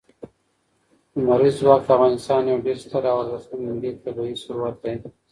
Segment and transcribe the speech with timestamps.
[1.21, 4.93] لمریز ځواک د افغانستان یو ډېر ستر او ارزښتمن ملي طبعي ثروت دی.